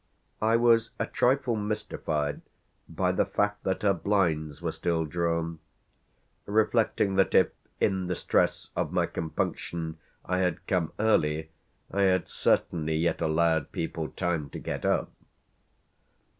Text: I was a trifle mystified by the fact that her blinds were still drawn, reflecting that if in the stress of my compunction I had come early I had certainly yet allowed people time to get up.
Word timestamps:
I 0.41 0.55
was 0.55 0.89
a 0.97 1.05
trifle 1.05 1.55
mystified 1.55 2.41
by 2.89 3.11
the 3.11 3.23
fact 3.23 3.63
that 3.65 3.83
her 3.83 3.93
blinds 3.93 4.59
were 4.59 4.71
still 4.71 5.05
drawn, 5.05 5.59
reflecting 6.47 7.17
that 7.17 7.35
if 7.35 7.51
in 7.79 8.07
the 8.07 8.15
stress 8.15 8.71
of 8.75 8.91
my 8.91 9.05
compunction 9.05 9.99
I 10.25 10.39
had 10.39 10.65
come 10.65 10.91
early 10.97 11.51
I 11.91 12.01
had 12.01 12.27
certainly 12.29 12.95
yet 12.97 13.21
allowed 13.21 13.71
people 13.71 14.09
time 14.09 14.49
to 14.49 14.57
get 14.59 14.85
up. 14.85 15.11